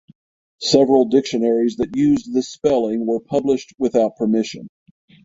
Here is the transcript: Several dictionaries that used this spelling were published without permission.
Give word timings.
Several 0.61 1.05
dictionaries 1.09 1.75
that 1.75 1.95
used 1.95 2.33
this 2.33 2.49
spelling 2.49 3.05
were 3.05 3.19
published 3.19 3.75
without 3.77 4.15
permission. 4.17 4.67